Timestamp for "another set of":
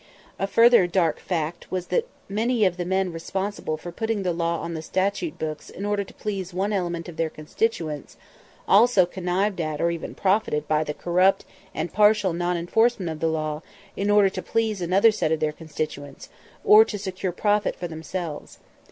14.81-15.39